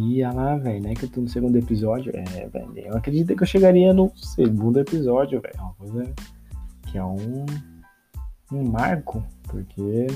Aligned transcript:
E 0.00 0.22
olha 0.22 0.32
lá, 0.32 0.56
velho, 0.56 0.80
né? 0.80 0.94
Que 0.94 1.06
eu 1.06 1.08
tô 1.08 1.20
no 1.20 1.28
segundo 1.28 1.58
episódio. 1.58 2.12
É, 2.14 2.46
velho, 2.46 2.78
eu 2.78 2.96
acredito 2.96 3.34
que 3.34 3.42
eu 3.42 3.46
chegaria 3.46 3.92
no 3.92 4.12
segundo 4.16 4.78
episódio, 4.78 5.40
velho. 5.40 5.54
É 5.58 5.60
uma 5.60 5.74
coisa 5.74 6.14
que 6.86 6.96
é 6.98 7.04
um, 7.04 7.44
um 8.52 8.70
marco, 8.70 9.24
porque 9.48 10.06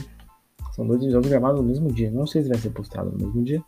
são 0.72 0.86
dois 0.86 1.02
episódios 1.02 1.28
gravados 1.28 1.60
no 1.60 1.66
mesmo 1.66 1.92
dia. 1.92 2.12
Não 2.12 2.28
sei 2.28 2.44
se 2.44 2.48
vai 2.48 2.58
ser 2.58 2.70
postado 2.70 3.10
no 3.10 3.26
mesmo 3.26 3.42
dia, 3.42 3.60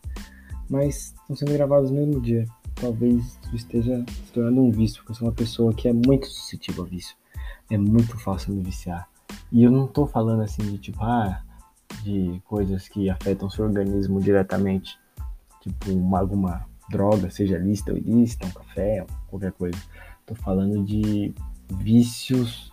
mas 0.70 1.14
estão 1.20 1.34
sendo 1.34 1.52
gravados 1.52 1.90
no 1.90 1.96
mesmo 1.96 2.20
dia. 2.20 2.46
Talvez 2.76 3.36
esteja 3.52 4.04
se 4.08 4.32
tornando 4.32 4.62
um 4.62 4.70
vício, 4.70 4.98
porque 4.98 5.10
eu 5.10 5.16
sou 5.16 5.26
uma 5.26 5.34
pessoa 5.34 5.74
que 5.74 5.88
é 5.88 5.92
muito 5.92 6.28
suscetível 6.28 6.84
a 6.84 6.86
vício. 6.86 7.16
É 7.68 7.76
muito 7.76 8.16
fácil 8.20 8.54
me 8.54 8.62
viciar. 8.62 9.08
E 9.50 9.64
eu 9.64 9.70
não 9.70 9.88
tô 9.88 10.06
falando 10.06 10.42
assim 10.42 10.62
de 10.62 10.78
tipo, 10.78 11.02
ah, 11.02 11.42
de 12.04 12.40
coisas 12.44 12.86
que 12.86 13.10
afetam 13.10 13.48
o 13.48 13.50
seu 13.50 13.64
organismo 13.64 14.20
diretamente 14.20 14.96
tipo 15.64 15.92
uma, 15.92 16.20
alguma 16.20 16.66
droga, 16.90 17.30
seja 17.30 17.58
lista 17.58 17.92
ou 17.92 17.98
ilícita, 17.98 18.46
um 18.46 18.50
café, 18.50 19.06
qualquer 19.28 19.52
coisa. 19.52 19.78
Tô 20.26 20.34
falando 20.34 20.84
de 20.84 21.34
vícios, 21.70 22.72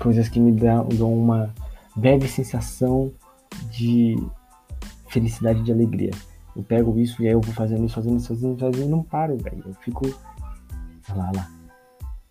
coisas 0.00 0.28
que 0.28 0.40
me 0.40 0.52
dão, 0.52 0.88
dão 0.88 1.12
uma 1.12 1.54
breve 1.94 2.26
sensação 2.28 3.12
de 3.70 4.16
felicidade, 5.08 5.62
de 5.62 5.72
alegria. 5.72 6.12
Eu 6.56 6.62
pego 6.62 6.98
isso 6.98 7.22
e 7.22 7.26
aí 7.26 7.32
eu 7.32 7.40
vou 7.40 7.54
fazendo 7.54 7.84
isso, 7.84 7.94
fazendo 7.94 8.16
isso, 8.16 8.28
fazendo 8.28 8.56
isso, 8.56 8.60
fazendo, 8.60 8.86
e 8.86 8.88
não 8.88 9.02
paro, 9.02 9.36
velho. 9.36 9.62
Eu 9.66 9.74
fico. 9.74 10.06
Olha 11.10 11.16
lá, 11.16 11.32
lá. 11.34 11.50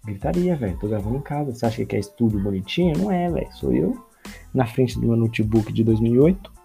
Gritaria, 0.04 0.56
velho. 0.56 0.78
Tô 0.80 0.88
gravando 0.88 1.18
em 1.18 1.22
casa. 1.22 1.54
Você 1.54 1.66
acha 1.66 1.86
que 1.86 1.96
é 1.96 2.00
estúdio 2.00 2.42
bonitinho? 2.42 2.98
Não 2.98 3.12
é, 3.12 3.30
velho. 3.30 3.52
Sou 3.54 3.74
eu 3.74 4.06
na 4.54 4.66
frente 4.66 5.00
do 5.00 5.08
meu 5.08 5.16
notebook 5.16 5.72
de 5.72 5.84
2008 5.84 6.59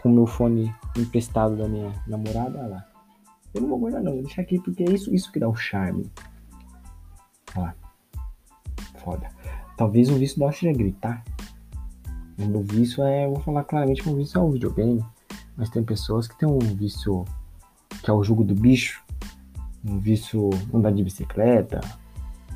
com 0.00 0.08
o 0.08 0.12
meu 0.12 0.26
fone 0.26 0.72
emprestado 0.96 1.56
da 1.56 1.68
minha 1.68 1.92
namorada, 2.06 2.58
olha 2.58 2.68
lá. 2.68 2.88
Eu 3.52 3.62
não 3.62 3.68
vou 3.68 3.78
guardar 3.78 4.02
não, 4.02 4.12
vou 4.12 4.22
deixar 4.22 4.42
aqui 4.42 4.60
porque 4.60 4.84
é 4.84 4.90
isso, 4.90 5.12
isso 5.14 5.32
que 5.32 5.40
dá 5.40 5.48
o 5.48 5.56
charme. 5.56 6.10
Olha 7.56 7.66
lá. 7.66 7.74
Foda. 8.98 9.28
Talvez 9.76 10.08
o 10.08 10.14
vício 10.14 10.38
da 10.38 10.52
seja 10.52 10.72
gritar. 10.72 11.24
O 12.38 12.46
meu 12.46 12.62
vício 12.62 13.02
é, 13.02 13.24
eu 13.24 13.32
vou 13.32 13.40
falar 13.40 13.64
claramente 13.64 14.08
o 14.08 14.14
vício 14.14 14.38
é 14.38 14.42
o 14.42 14.52
videogame. 14.52 15.04
Mas 15.56 15.70
tem 15.70 15.82
pessoas 15.82 16.28
que 16.28 16.38
tem 16.38 16.48
um 16.48 16.58
vício 16.58 17.24
que 18.02 18.10
é 18.10 18.12
o 18.12 18.22
jogo 18.22 18.44
do 18.44 18.54
bicho. 18.54 19.02
Um 19.84 19.98
vício 19.98 20.50
andar 20.72 20.92
de 20.92 21.02
bicicleta, 21.02 21.80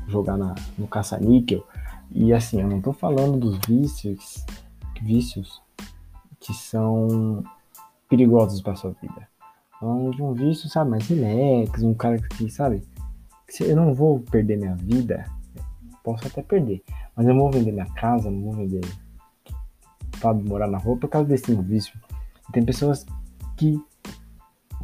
jogar 0.07 0.37
na, 0.37 0.55
no 0.79 0.87
caça-níquel. 0.87 1.67
E 2.11 2.33
assim, 2.33 2.61
eu 2.61 2.69
não 2.69 2.81
tô 2.81 2.93
falando 2.93 3.39
dos 3.39 3.59
vícios, 3.67 4.45
vícios 5.01 5.63
que 6.43 6.53
são 6.53 7.43
perigosos 8.09 8.61
para 8.61 8.75
sua 8.75 8.95
vida. 9.01 9.29
Falando 9.79 10.15
de 10.15 10.23
um 10.23 10.33
vício, 10.33 10.69
sabe, 10.69 10.91
mais 10.91 11.07
relax, 11.09 11.83
um 11.83 11.95
cara 11.95 12.19
que, 12.19 12.51
sabe, 12.51 12.83
que 13.49 13.65
eu 13.65 13.77
não 13.77 13.95
vou 13.95 14.21
perder 14.21 14.59
minha 14.59 14.75
vida, 14.75 15.25
posso 16.05 16.27
até 16.27 16.43
perder, 16.43 16.83
mas 17.17 17.27
eu 17.27 17.35
não 17.35 17.43
vou 17.43 17.53
vender 17.53 17.73
minha 17.73 17.87
casa, 17.87 18.31
não 18.31 18.43
vou 18.43 18.53
vender, 18.53 18.81
sabe, 20.21 20.47
morar 20.49 20.69
na 20.69 20.79
rua 20.79 20.97
por 20.97 21.09
causa 21.09 21.29
desse 21.29 21.55
vício. 21.55 21.99
Tem 22.53 22.65
pessoas 22.65 23.07
que 23.57 23.81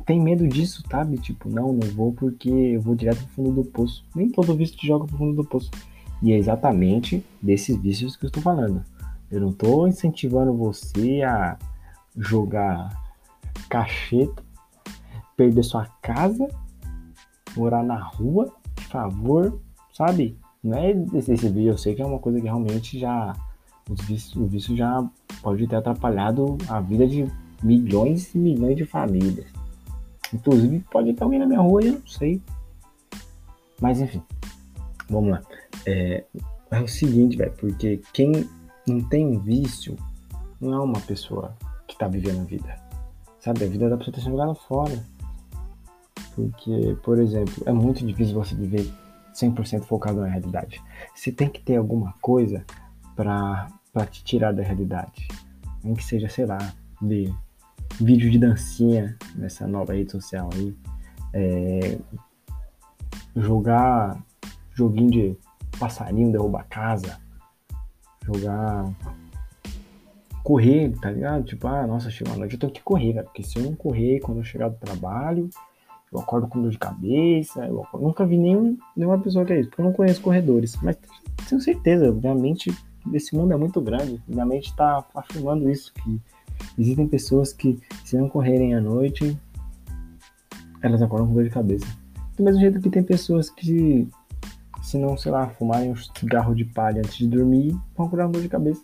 tem 0.07 0.21
medo 0.21 0.49
disso, 0.49 0.83
sabe? 0.91 1.19
Tipo, 1.19 1.51
não, 1.51 1.73
não 1.73 1.87
vou 1.91 2.13
porque 2.13 2.49
eu 2.49 2.81
vou 2.81 2.95
direto 2.95 3.19
pro 3.25 3.35
fundo 3.35 3.63
do 3.63 3.65
poço. 3.65 4.07
Nem 4.15 4.31
todo 4.31 4.57
vício 4.57 4.77
te 4.77 4.87
joga 4.87 5.07
pro 5.07 5.19
fundo 5.19 5.35
do 5.35 5.45
poço. 5.47 5.71
E 6.23 6.33
é 6.33 6.37
exatamente 6.37 7.23
desses 7.43 7.77
vícios 7.77 8.17
que 8.17 8.25
eu 8.25 8.29
estou 8.29 8.43
falando. 8.43 8.83
Eu 9.31 9.41
não 9.41 9.51
estou 9.51 9.87
incentivando 9.87 10.55
você 10.55 11.23
a 11.23 11.59
jogar 12.17 12.91
cacheta, 13.69 14.43
perder 15.37 15.63
sua 15.63 15.87
casa, 16.03 16.49
morar 17.57 17.83
na 17.83 17.99
rua, 17.99 18.53
por 18.75 18.85
favor, 18.85 19.61
sabe? 19.93 20.39
Não 20.63 20.77
é 20.77 20.91
esse, 21.15 21.35
vídeo, 21.49 21.73
eu 21.73 21.79
sei 21.79 21.95
que 21.95 22.03
é 22.03 22.07
uma 22.07 22.19
coisa 22.19 22.41
que 22.41 22.47
realmente 22.47 22.99
já. 22.99 23.35
Os 23.89 24.01
vícios, 24.03 24.37
o 24.37 24.47
vício 24.47 24.77
já 24.77 25.03
pode 25.41 25.67
ter 25.67 25.77
atrapalhado 25.77 26.59
a 26.69 26.79
vida 26.79 27.07
de 27.07 27.27
milhões 27.63 28.35
e 28.35 28.39
milhões 28.39 28.77
de 28.77 28.85
famílias. 28.85 29.47
Inclusive, 30.33 30.85
pode 30.91 31.15
ter 31.15 31.23
alguém 31.25 31.39
na 31.39 31.47
minha 31.47 31.61
rua 31.61 31.83
eu 31.83 31.95
não 31.95 32.07
sei. 32.07 32.43
Mas 33.81 33.99
enfim, 33.99 34.23
vamos 35.09 35.31
lá. 35.31 35.43
É, 35.87 36.25
é 36.71 36.81
o 36.81 36.87
seguinte, 36.87 37.39
velho, 37.39 37.53
porque 37.59 38.03
quem 38.13 38.47
não 38.91 39.01
tem 39.01 39.39
vício, 39.39 39.97
não 40.61 40.75
é 40.75 40.81
uma 40.81 41.01
pessoa 41.01 41.55
que 41.87 41.97
tá 41.97 42.09
vivendo 42.09 42.41
a 42.41 42.45
vida. 42.45 42.77
Sabe? 43.41 43.65
A 43.65 43.69
vida 43.69 43.89
da 43.89 43.97
pessoa 43.97 44.15
tá 44.15 44.21
sendo 44.21 44.33
jogada 44.33 44.55
fora. 44.55 45.05
Porque, 46.35 46.97
por 47.03 47.19
exemplo, 47.19 47.65
é 47.67 47.73
muito 47.73 48.07
difícil 48.07 48.35
você 48.35 48.55
viver 48.55 48.89
100% 49.35 49.83
focado 49.83 50.21
na 50.21 50.27
realidade. 50.27 50.83
Você 51.15 51.33
tem 51.33 51.49
que 51.49 51.61
ter 51.61 51.77
alguma 51.77 52.15
coisa 52.21 52.65
para 53.17 53.69
te 54.11 54.23
tirar 54.23 54.53
da 54.53 54.63
realidade. 54.63 55.29
Nem 55.83 55.95
que 55.95 56.05
seja, 56.05 56.29
sei 56.29 56.47
lá, 56.47 56.59
de 57.01 57.33
vídeo 58.01 58.31
de 58.31 58.39
dancinha 58.39 59.17
nessa 59.35 59.67
nova 59.67 59.95
rede 59.95 60.13
social 60.13 60.51
aí. 60.55 60.77
É, 61.33 61.99
jogar 63.37 64.23
joguinho 64.73 65.11
de 65.11 65.37
passarinho 65.79 66.33
derrubar 66.33 66.67
casa 66.69 67.19
jogar. 68.35 68.91
Correr, 70.43 70.91
tá 71.01 71.11
ligado? 71.11 71.45
Tipo, 71.45 71.67
ah, 71.67 71.87
nossa, 71.87 72.11
chegou 72.11 72.33
a 72.33 72.37
noite, 72.37 72.55
eu 72.55 72.61
tenho 72.61 72.73
que 72.73 72.83
correr, 72.83 73.13
velho. 73.13 73.25
Porque 73.25 73.43
se 73.43 73.59
eu 73.59 73.65
não 73.65 73.75
correr 73.75 74.21
quando 74.21 74.39
eu 74.39 74.45
chegar 74.45 74.69
do 74.69 74.77
trabalho, 74.77 75.51
eu 76.13 76.19
acordo 76.19 76.49
com 76.49 76.63
dor 76.63 76.71
de 76.71 76.79
cabeça. 76.79 77.67
Eu 77.67 77.83
acordo... 77.83 78.07
Nunca 78.07 78.25
vi 78.25 78.39
nenhum, 78.39 78.79
nenhuma 78.97 79.19
pessoa 79.19 79.45
que 79.45 79.53
é 79.53 79.61
isso, 79.61 79.69
porque 79.69 79.83
eu 79.83 79.87
não 79.87 79.93
conheço 79.93 80.23
corredores. 80.23 80.77
Mas 80.83 80.97
tenho 81.49 81.61
certeza, 81.61 82.11
minha 82.13 82.35
mente, 82.35 82.75
esse 83.13 83.37
mundo 83.37 83.53
é 83.53 83.57
muito 83.57 83.81
grande. 83.81 84.23
Minha 84.27 84.47
mente 84.47 84.75
tá 84.75 85.05
afirmando 85.15 85.71
isso, 85.71 85.93
que 85.93 86.21
existem 86.79 87.07
pessoas 87.07 87.53
que, 87.53 87.79
se 88.05 88.17
não 88.17 88.29
correrem 88.29 88.75
à 88.75 88.81
noite, 88.81 89.37
elas 90.81 91.03
acordam 91.03 91.29
com 91.29 91.35
dor 91.35 91.45
de 91.45 91.51
cabeça. 91.51 91.87
Do 92.37 92.45
mesmo 92.45 92.61
jeito 92.61 92.81
que 92.81 92.89
tem 92.89 93.03
pessoas 93.03 93.51
que 93.51 94.09
se 94.89 94.97
não, 94.97 95.19
sei 95.19 95.31
lá, 95.31 95.49
fumarem 95.51 95.91
um 95.91 95.97
cigarro 95.97 96.55
de 96.55 96.65
palha 96.65 97.01
antes 97.01 97.19
de 97.19 97.29
dormir, 97.29 97.79
vão 97.95 98.09
curar 98.09 98.27
dor 98.27 98.41
de 98.41 98.49
cabeça. 98.49 98.83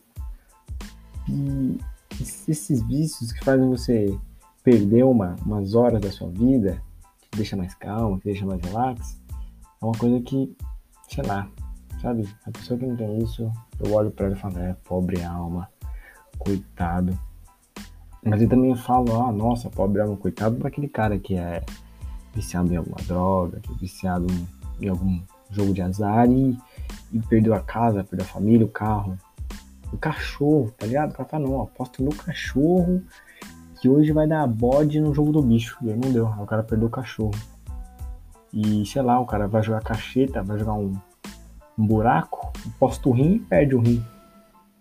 E 1.26 1.78
esses 2.20 2.82
vícios 2.82 3.32
que 3.32 3.42
fazem 3.42 3.66
você 3.70 4.15
perder 4.62 5.03
uma, 5.04 5.34
umas 5.47 5.75
horas 5.75 6.03
da 6.03 6.12
sua 6.12 6.28
vida, 6.28 6.78
que 7.31 7.38
deixa 7.38 7.56
mais 7.56 7.75
calma, 7.75 8.19
que 8.19 8.26
deixa 8.26 8.44
mais 8.44 8.60
relax, 8.60 9.19
é 9.81 9.84
uma 9.84 9.94
coisa 9.94 10.20
que, 10.20 10.54
sei 11.09 11.25
lá, 11.25 11.48
sabe? 12.03 12.28
A 12.47 12.50
pessoa 12.50 12.78
que 12.78 12.84
não 12.84 12.97
tem 12.97 13.21
isso, 13.21 13.50
eu 13.81 13.94
olho 13.94 14.10
pra 14.10 14.26
ela 14.26 14.36
e 14.36 14.38
falo, 14.38 14.59
é, 14.59 14.76
pobre 14.84 15.25
alma, 15.25 15.71
coitado. 16.38 17.19
Mas 18.22 18.42
eu 18.42 18.48
também 18.48 18.76
falo, 18.76 19.22
ah, 19.22 19.32
nossa, 19.32 19.71
pobre 19.71 20.03
alma, 20.03 20.19
coitado 20.19 20.56
para 20.56 20.69
aquele 20.69 20.88
cara 20.88 21.19
que 21.19 21.34
é 21.34 21.65
viciado 22.34 22.71
em 22.75 22.76
alguma 22.76 22.98
droga, 23.06 23.59
que 23.60 23.72
é 23.72 23.76
viciado 23.76 24.26
em 24.78 24.88
algum 24.88 25.19
jogo 25.50 25.72
de 25.72 25.82
azar 25.82 26.31
e, 26.31 26.59
e 27.12 27.21
perdeu 27.21 27.55
a 27.55 27.60
casa, 27.60 28.05
perdeu 28.05 28.27
a 28.27 28.28
família, 28.28 28.66
o 28.66 28.71
carro. 28.71 29.16
O 29.93 29.97
cachorro, 29.97 30.72
tá 30.77 30.87
ligado? 30.87 31.10
O 31.10 31.15
cara 31.15 31.28
fala, 31.28 31.49
não, 31.49 31.62
aposto 31.62 32.03
no 32.03 32.15
cachorro 32.15 33.03
que 33.81 33.88
hoje 33.88 34.12
vai 34.12 34.27
dar 34.27 34.47
bode 34.47 34.99
no 34.99 35.12
jogo 35.12 35.31
do 35.31 35.43
bicho. 35.43 35.77
E 35.83 35.91
aí 35.91 35.97
não 35.99 36.10
deu, 36.10 36.27
o 36.27 36.47
cara 36.47 36.62
perdeu 36.62 36.88
o 36.88 36.91
cachorro. 36.91 37.34
E 38.50 38.87
sei 38.87 39.03
lá, 39.03 39.21
o 39.21 39.27
cara 39.27 39.47
vai 39.47 39.62
jogar 39.62 39.83
cacheta, 39.83 40.43
vai 40.43 40.59
jogar 40.59 40.72
um, 40.72 40.97
um 41.77 41.87
buraco, 41.87 42.50
aposta 42.66 43.09
o 43.09 43.12
rim 43.12 43.34
e 43.34 43.41
perde 43.41 43.75
o 43.75 43.81
rim. 43.81 44.03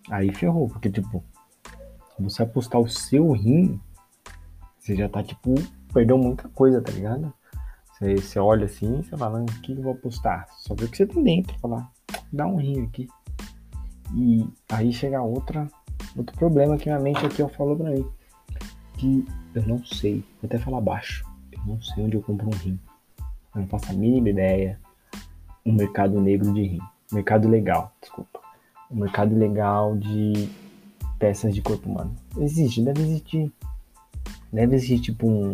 Aí 0.09 0.33
ferrou, 0.33 0.69
porque 0.69 0.89
tipo, 0.89 1.21
você 2.17 2.43
apostar 2.43 2.79
o 2.79 2.87
seu 2.87 3.31
rim, 3.31 3.77
você 4.79 4.95
já 4.95 5.09
tá 5.09 5.21
tipo, 5.21 5.53
perdeu 5.93 6.17
muita 6.17 6.47
coisa, 6.47 6.81
tá 6.81 6.91
ligado? 6.91 7.33
Você, 8.03 8.37
olha 8.37 8.65
assim, 8.65 9.01
você 9.01 9.15
fala, 9.15 9.41
o 9.41 9.45
que 9.45 9.71
eu 9.71 9.81
vou 9.81 9.93
apostar? 9.93 10.45
Só 10.57 10.75
ver 10.75 10.85
o 10.85 10.89
que 10.89 10.97
você 10.97 11.05
tem 11.05 11.23
dentro, 11.23 11.57
falar, 11.59 11.89
dá 12.33 12.45
um 12.45 12.57
rim 12.57 12.83
aqui. 12.83 13.07
E 14.13 14.45
aí 14.69 14.91
chega 14.91 15.21
outra, 15.21 15.69
outro 16.13 16.35
problema 16.37 16.75
que 16.75 16.89
minha 16.89 16.99
mente 16.99 17.25
aqui 17.25 17.41
ó, 17.41 17.47
falou 17.47 17.77
pra 17.77 17.91
mim. 17.91 18.05
Que 18.97 19.25
eu 19.55 19.65
não 19.65 19.83
sei, 19.85 20.15
vou 20.41 20.47
até 20.47 20.57
falar 20.57 20.81
baixo, 20.81 21.25
eu 21.53 21.59
não 21.65 21.81
sei 21.81 22.03
onde 22.03 22.17
eu 22.17 22.21
compro 22.21 22.47
um 22.47 22.57
rim. 22.57 22.77
Eu 23.55 23.61
não 23.61 23.67
faço 23.67 23.89
a 23.89 23.93
mínima 23.93 24.29
ideia. 24.29 24.77
Um 25.65 25.71
mercado 25.71 26.19
negro 26.19 26.53
de 26.53 26.61
rim. 26.61 26.81
Mercado 27.11 27.47
legal, 27.47 27.93
desculpa. 28.01 28.41
Um 28.91 28.97
mercado 28.97 29.33
legal 29.33 29.95
de 29.95 30.49
peças 31.17 31.55
de 31.55 31.61
corpo 31.61 31.89
humano. 31.89 32.13
Existe, 32.37 32.81
deve 32.81 33.01
existir. 33.01 33.49
Deve 34.51 34.75
existir 34.75 34.99
tipo 34.99 35.25
um, 35.25 35.53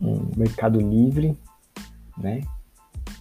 um 0.00 0.28
mercado 0.36 0.80
livre 0.80 1.38
né? 2.22 2.42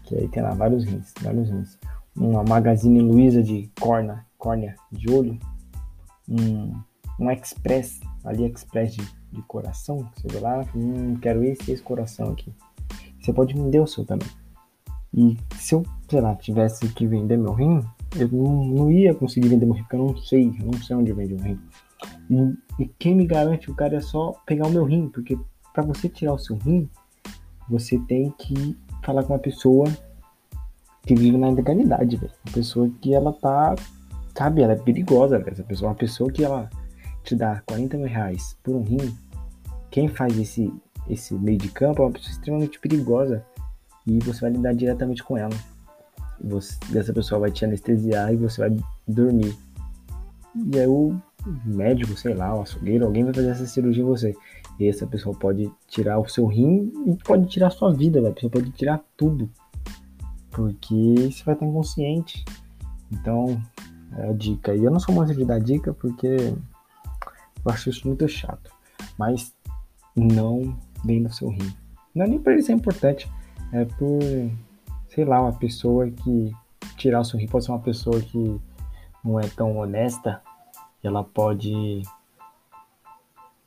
Que 0.04 0.16
aí 0.16 0.28
tem 0.28 0.44
lá 0.44 0.54
vários 0.54 0.86
rins, 0.86 1.14
vários 1.22 1.50
rins. 1.50 1.78
Uma 2.16 2.44
Magazine 2.44 3.02
Luiza 3.02 3.42
de 3.42 3.70
córnea, 3.80 4.26
córnea 4.38 4.76
de 4.92 5.12
olho. 5.12 5.38
Um, 6.30 6.74
um 7.20 7.32
express, 7.32 8.00
AliExpress 8.24 8.96
de, 8.96 9.04
de 9.32 9.42
coração. 9.44 10.10
Você 10.16 10.28
vai 10.40 10.42
lá, 10.42 10.66
hum, 10.76 11.16
quero 11.16 11.44
esse 11.44 11.72
esse 11.72 11.82
coração 11.82 12.32
aqui. 12.32 12.54
Você 13.20 13.32
pode 13.32 13.54
vender 13.54 13.80
o 13.80 13.88
seu 13.88 14.06
também. 14.06 14.28
E 15.14 15.38
se 15.58 15.76
eu, 15.76 15.84
sei 16.10 16.22
lá, 16.22 16.36
tivesse 16.36 16.88
que 16.90 17.06
vender 17.06 17.38
meu 17.38 17.54
rim, 17.54 17.84
eu 18.16 18.28
não, 18.30 18.66
não 18.66 18.92
ia 18.92 19.14
conseguir 19.14 19.50
vender 19.50 19.66
meu 19.66 19.76
rim, 19.76 19.82
porque 19.84 19.96
eu 19.96 20.08
não 20.08 20.18
sei, 20.18 20.56
eu 20.60 20.66
não 20.66 20.82
sei 20.82 20.96
onde 20.96 21.14
vende 21.14 21.34
o 21.34 21.42
rim. 21.42 21.60
E, 22.30 22.84
e 22.84 22.88
quem 22.98 23.16
me 23.16 23.26
garante 23.26 23.70
o 23.70 23.76
cara 23.76 23.98
é 23.98 24.02
só 24.02 24.32
pegar 24.46 24.68
o 24.68 24.72
meu 24.72 24.84
rim, 24.86 25.10
porque 25.10 25.38
para 25.74 25.84
você 25.84 26.10
tirar 26.10 26.34
o 26.34 26.40
seu 26.40 26.58
rim, 26.58 26.90
você 27.70 28.00
tem 28.00 28.32
que 28.38 28.78
falar 29.02 29.24
com 29.24 29.34
uma 29.34 29.40
pessoa 29.40 29.86
que 31.06 31.16
vive 31.16 31.38
na 31.38 31.50
legalidade, 31.50 32.18
velho. 32.18 32.32
Uma 32.46 32.54
pessoa 32.54 32.90
que 33.02 33.14
ela 33.14 33.34
tá, 33.34 33.76
sabe, 34.38 34.62
ela 34.62 34.74
é 34.74 34.78
perigosa, 34.78 35.38
velho. 35.38 35.52
Essa 35.52 35.64
pessoa, 35.64 35.90
uma 35.90 35.96
pessoa 35.98 36.32
que 36.32 36.44
ela 36.44 36.70
te 37.24 37.36
dá 37.36 37.62
40 37.66 37.98
mil 37.98 38.08
reais 38.08 38.58
por 38.64 38.76
um 38.76 38.84
rim, 38.84 39.16
quem 39.90 40.08
faz 40.08 40.38
esse, 40.38 40.74
esse 41.10 41.34
meio 41.34 41.58
de 41.58 41.70
campo 41.70 42.02
é 42.02 42.06
uma 42.06 42.12
pessoa 42.12 42.32
extremamente 42.32 42.80
perigosa 42.80 43.46
e 44.06 44.20
você 44.20 44.42
vai 44.42 44.52
lidar 44.52 44.74
diretamente 44.74 45.24
com 45.24 45.38
ela. 45.38 45.56
Você, 46.44 46.76
essa 46.96 47.14
pessoa 47.14 47.42
vai 47.42 47.52
te 47.52 47.66
anestesiar 47.66 48.34
e 48.34 48.38
você 48.38 48.62
vai 48.62 48.78
dormir. 49.08 49.56
E 50.56 50.80
aí 50.80 50.88
o 50.88 51.16
médico, 51.66 52.16
sei 52.18 52.34
lá, 52.34 52.56
o 52.56 52.62
açougueiro, 52.62 53.06
alguém 53.06 53.24
vai 53.24 53.34
fazer 53.34 53.50
essa 53.50 53.66
cirurgia 53.66 54.04
em 54.04 54.08
você. 54.08 54.36
E 54.80 54.88
essa 54.88 55.06
pessoa 55.06 55.36
pode 55.36 55.72
tirar 55.88 56.20
o 56.20 56.28
seu 56.28 56.46
rim 56.46 56.92
e 57.06 57.16
pode 57.24 57.48
tirar 57.48 57.68
a 57.68 57.72
sua 57.72 57.94
vida, 57.94 58.28
a 58.28 58.32
pessoa 58.32 58.52
pode 58.52 58.72
tirar 58.72 59.02
tudo. 59.16 59.50
Porque 60.50 61.16
você 61.32 61.44
vai 61.44 61.54
estar 61.54 61.66
inconsciente. 61.66 62.44
Então, 63.12 63.62
é 64.18 64.30
a 64.30 64.34
dica. 64.34 64.76
E 64.76 64.84
eu 64.84 64.92
não 64.92 65.00
sou 65.00 65.14
muito 65.14 65.34
de 65.34 65.46
dar 65.46 65.60
dica 65.60 65.94
porque 65.94 66.28
eu 66.28 67.72
acho 67.72 67.90
isso 67.90 68.08
muito 68.08 68.28
chato. 68.28 68.72
Mas 69.18 69.54
não 70.16 70.78
vem 71.04 71.20
no 71.20 71.32
seu 71.32 71.50
rim. 71.50 71.74
Não 72.14 72.26
é 72.26 72.28
nem 72.28 72.40
por 72.40 72.54
isso 72.54 72.72
é 72.72 72.76
importante. 72.76 73.32
É 73.72 73.86
por, 73.86 74.20
sei 75.10 75.26
lá, 75.26 75.42
uma 75.42 75.54
pessoa 75.54 76.10
que 76.10 76.52
tirar 76.98 77.22
o 77.22 77.24
seu 77.24 77.40
rim 77.40 77.48
pode 77.48 77.66
ser 77.66 77.72
uma 77.72 77.80
pessoa 77.80 78.20
que 78.20 78.60
não 79.24 79.40
é 79.40 79.48
tão 79.56 79.78
honesta. 79.78 80.42
Ela 81.04 81.24
pode 81.24 82.04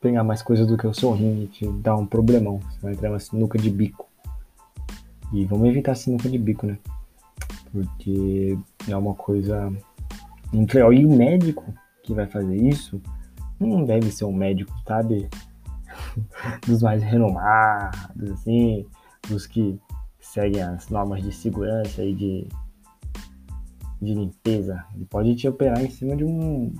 pegar 0.01 0.23
mais 0.23 0.43
coisas 0.43 0.67
do 0.67 0.77
que 0.77 0.87
o 0.87 0.93
seu 0.93 1.13
rim 1.13 1.45
e 1.45 1.47
te 1.47 1.67
dar 1.67 1.97
um 1.97 2.07
problemão. 2.07 2.61
Você 2.61 2.81
vai 2.81 2.93
entrar 2.93 3.09
numa 3.09 3.19
sinuca 3.19 3.59
de 3.59 3.71
bico. 3.71 4.07
E 5.33 5.45
vamos 5.47 5.69
evitar 5.69 5.93
a 5.93 5.95
sinuca 5.97 6.29
de 6.29 6.39
bico, 6.39 6.67
né? 6.67 6.79
Porque 7.73 8.59
é 8.87 8.97
uma 8.97 9.15
coisa. 9.15 9.73
E 10.53 11.05
o 11.05 11.17
médico 11.17 11.75
que 12.03 12.13
vai 12.13 12.27
fazer 12.27 12.55
isso 12.55 13.01
não 13.59 13.85
deve 13.85 14.13
ser 14.13 14.27
um 14.27 14.33
médico, 14.33 14.73
sabe? 14.87 15.29
dos 16.67 16.83
mais 16.83 17.03
renomados, 17.03 18.31
assim, 18.31 18.87
dos 19.29 19.47
que 19.47 19.81
seguem 20.21 20.63
as 20.63 20.89
normas 20.89 21.23
de 21.23 21.33
segurança 21.33 22.05
e 22.05 22.15
de, 22.15 22.49
de 24.03 24.15
limpeza. 24.15 24.85
Ele 24.95 25.07
pode 25.07 25.35
te 25.35 25.49
operar 25.49 25.83
em 25.83 25.91
cima 25.91 26.15
de 26.15 26.25
um 26.25 26.73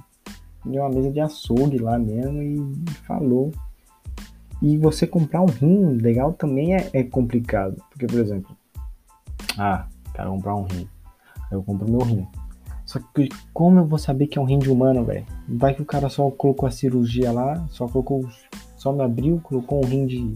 de 0.65 0.79
uma 0.79 0.89
mesa 0.89 1.11
de 1.11 1.21
açougue 1.21 1.79
lá 1.79 1.99
mesmo 1.99 2.43
e 2.43 2.91
falou. 3.07 3.51
E 4.63 4.79
você 4.79 5.07
comprar 5.07 5.43
um 5.43 5.47
rim 5.47 5.99
legal 5.99 6.33
também 6.33 6.75
é, 6.75 6.89
é 6.93 7.03
complicado. 7.03 7.77
Porque, 7.91 8.07
por 8.07 8.19
exemplo, 8.19 8.57
ah, 9.59 9.87
quero 10.15 10.31
comprar 10.31 10.55
um 10.57 10.63
rim. 10.63 10.89
Aí 11.37 11.53
eu 11.53 11.63
compro 11.63 11.91
meu 11.91 12.01
rim. 12.01 12.27
Só 12.85 12.99
que 13.15 13.29
como 13.53 13.81
eu 13.81 13.87
vou 13.87 13.99
saber 13.99 14.27
que 14.27 14.39
é 14.39 14.43
um 14.43 14.47
rim 14.47 14.59
de 14.59 14.71
humano, 14.71 15.05
velho? 15.05 15.27
Vai 15.49 15.75
que 15.75 15.83
o 15.83 15.87
cara 15.87 16.09
só 16.09 16.31
colocou 16.31 16.67
a 16.67 16.71
cirurgia 16.71 17.33
lá, 17.33 17.67
só 17.71 17.87
colocou. 17.89 18.29
Só 18.77 18.93
me 18.93 19.03
abriu, 19.03 19.41
colocou 19.43 19.83
um 19.83 19.87
rim 19.87 20.07
de, 20.07 20.35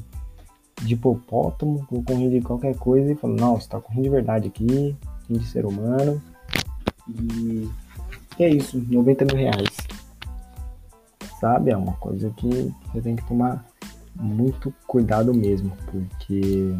de 0.82 0.94
hipopótamo, 0.94 1.86
colocou 1.86 2.16
um 2.16 2.18
rim 2.18 2.30
de 2.30 2.40
qualquer 2.40 2.76
coisa 2.76 3.12
e 3.12 3.16
falou, 3.16 3.36
não, 3.36 3.60
você 3.60 3.68
tá 3.68 3.80
com 3.80 3.92
rim 3.92 4.02
de 4.02 4.08
verdade 4.08 4.48
aqui, 4.48 4.96
rim 5.28 5.38
de 5.38 5.46
ser 5.46 5.66
humano. 5.66 6.22
E, 7.08 7.68
e 8.38 8.44
é 8.44 8.48
isso, 8.48 8.78
90 8.78 9.24
mil 9.26 9.36
reais. 9.36 9.87
Sabe? 11.40 11.70
É 11.70 11.76
uma 11.76 11.94
coisa 11.94 12.30
que 12.30 12.72
você 12.86 13.00
tem 13.00 13.16
que 13.16 13.26
tomar 13.26 13.64
muito 14.14 14.74
cuidado 14.86 15.32
mesmo, 15.32 15.72
porque 15.86 16.74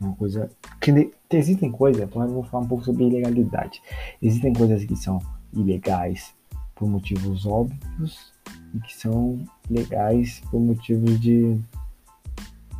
é 0.00 0.04
uma 0.04 0.14
coisa 0.16 0.50
que 0.80 1.12
existem 1.30 1.70
coisas, 1.70 2.08
vamos 2.10 2.48
falar 2.48 2.64
um 2.64 2.68
pouco 2.68 2.84
sobre 2.84 3.04
ilegalidade. 3.04 3.80
Existem 4.20 4.52
coisas 4.52 4.84
que 4.84 4.96
são 4.96 5.20
ilegais 5.52 6.34
por 6.74 6.88
motivos 6.88 7.46
óbvios 7.46 8.32
e 8.74 8.80
que 8.80 8.96
são 8.96 9.44
legais 9.68 10.40
por 10.50 10.60
motivos 10.60 11.20
de 11.20 11.58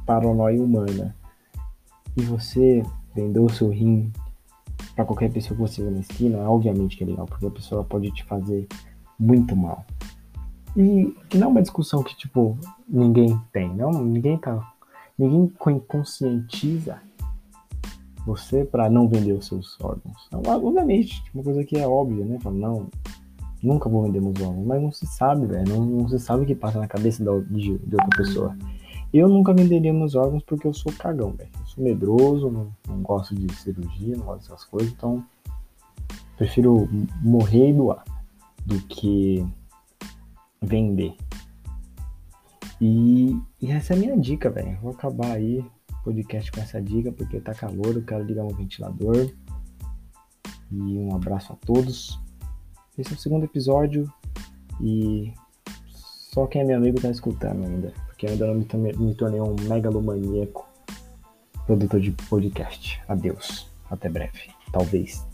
paranoia 0.06 0.62
humana. 0.62 1.14
E 2.17 2.23
você 2.23 2.82
vender 3.14 3.41
o 3.41 3.49
seu 3.49 3.69
rim 3.69 4.12
para 4.94 5.05
qualquer 5.05 5.31
pessoa 5.31 5.56
que 5.56 5.62
você 5.62 5.82
vê 5.82 5.91
na 5.91 6.00
esquina, 6.00 6.38
obviamente 6.38 6.97
que 6.97 7.05
é 7.05 7.06
legal, 7.06 7.26
porque 7.26 7.47
a 7.47 7.50
pessoa 7.50 7.85
pode 7.85 8.11
te 8.12 8.25
fazer 8.25 8.67
muito 9.19 9.56
mal. 9.56 9.85
E 10.76 11.15
que 11.29 11.38
não 11.38 11.49
é 11.49 11.50
uma 11.50 11.62
discussão 11.62 12.03
que, 12.03 12.17
tipo, 12.17 12.56
ninguém 12.88 13.38
tem, 13.53 13.75
não, 13.75 13.91
ninguém 13.91 14.38
tá. 14.38 14.73
Ninguém 15.19 15.49
conscientiza 15.88 17.00
você 18.25 18.65
para 18.65 18.88
não 18.88 19.09
vender 19.09 19.32
os 19.32 19.47
seus 19.47 19.76
órgãos. 19.81 20.29
Então, 20.29 20.43
obviamente, 20.47 21.23
uma 21.35 21.43
coisa 21.43 21.65
que 21.65 21.76
é 21.76 21.88
óbvia, 21.88 22.25
né? 22.25 22.38
Fala, 22.41 22.55
não, 22.55 22.87
nunca 23.62 23.88
vou 23.88 24.05
vender 24.05 24.20
meus 24.20 24.41
órgãos, 24.41 24.67
mas 24.67 24.82
não 24.82 24.93
se 24.93 25.06
sabe, 25.06 25.47
velho. 25.47 25.69
Não, 25.69 25.85
não, 25.85 26.09
se 26.09 26.21
sabe 26.21 26.44
o 26.44 26.47
que 26.47 26.55
passa 26.55 26.79
na 26.79 26.87
cabeça 26.87 27.25
de, 27.25 27.79
de, 27.79 27.97
outra 27.97 28.17
pessoa. 28.17 28.56
Eu 29.12 29.29
nunca 29.29 29.53
venderia 29.53 29.93
meus 29.93 30.14
órgãos 30.14 30.44
porque 30.44 30.67
eu 30.67 30.75
sou 30.75 30.93
cagão, 30.93 31.32
velho. 31.32 31.50
Eu 31.59 31.67
sou 31.67 31.82
medroso, 31.82 32.50
não, 32.50 32.69
não 32.87 33.03
gosto 33.03 33.35
de 33.35 33.53
cirurgia, 33.55 34.17
não 34.17 34.26
gosto 34.26 34.43
dessas 34.43 34.64
coisas, 34.64 34.93
então 34.93 35.25
prefiro 36.37 36.88
morrer 37.21 37.71
e 37.71 37.73
doar 37.73 38.05
do 38.69 38.79
que 38.82 39.43
vender. 40.61 41.17
E, 42.79 43.35
e 43.62 43.70
essa 43.70 43.94
é 43.94 43.97
a 43.97 43.99
minha 43.99 44.17
dica, 44.17 44.50
velho. 44.50 44.79
Vou 44.82 44.93
acabar 44.93 45.32
aí 45.32 45.65
podcast 46.05 46.53
com 46.53 46.61
essa 46.61 46.81
dica, 46.81 47.11
porque 47.11 47.41
tá 47.41 47.55
calor, 47.55 47.97
eu 47.97 48.05
quero 48.05 48.25
ligar 48.25 48.44
um 48.44 48.55
ventilador. 48.55 49.31
E 50.70 50.99
um 50.99 51.17
abraço 51.17 51.55
a 51.55 51.56
todos. 51.56 52.20
Esse 52.97 53.12
é 53.12 53.17
o 53.17 53.19
segundo 53.19 53.44
episódio 53.44 54.12
e 54.81 55.33
só 55.87 56.47
quem 56.47 56.61
é 56.61 56.64
meu 56.64 56.76
amigo 56.76 57.00
tá 57.00 57.11
escutando 57.11 57.64
ainda, 57.64 57.92
porque 58.07 58.26
ainda 58.26 58.47
não 58.47 58.54
me, 58.54 58.92
me 58.92 59.14
tornei 59.14 59.40
um 59.40 59.57
megalomaníaco 59.66 60.69
produtor 61.64 62.00
de 62.00 62.12
podcast. 62.28 63.00
Adeus, 63.09 63.71
até 63.90 64.09
breve, 64.09 64.50
talvez. 64.73 65.27